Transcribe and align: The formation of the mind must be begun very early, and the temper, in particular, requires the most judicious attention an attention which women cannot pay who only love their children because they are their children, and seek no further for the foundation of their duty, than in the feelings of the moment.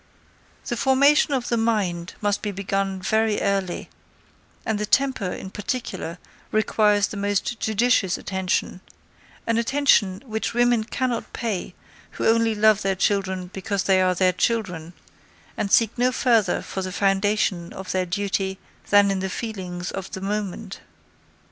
The 0.65 0.75
formation 0.75 1.31
of 1.31 1.49
the 1.49 1.57
mind 1.57 2.15
must 2.21 2.41
be 2.41 2.49
begun 2.51 3.03
very 3.03 3.39
early, 3.39 3.87
and 4.65 4.79
the 4.79 4.85
temper, 4.87 5.29
in 5.31 5.51
particular, 5.51 6.17
requires 6.51 7.05
the 7.05 7.17
most 7.17 7.59
judicious 7.59 8.17
attention 8.17 8.81
an 9.45 9.59
attention 9.59 10.23
which 10.25 10.55
women 10.55 10.85
cannot 10.85 11.33
pay 11.33 11.75
who 12.13 12.25
only 12.27 12.55
love 12.55 12.81
their 12.81 12.95
children 12.95 13.51
because 13.53 13.83
they 13.83 14.01
are 14.01 14.15
their 14.15 14.33
children, 14.33 14.93
and 15.55 15.71
seek 15.71 15.95
no 15.99 16.11
further 16.11 16.63
for 16.63 16.81
the 16.81 16.91
foundation 16.91 17.71
of 17.71 17.91
their 17.91 18.07
duty, 18.07 18.57
than 18.89 19.11
in 19.11 19.19
the 19.19 19.29
feelings 19.29 19.91
of 19.91 20.09
the 20.13 20.21
moment. 20.21 20.79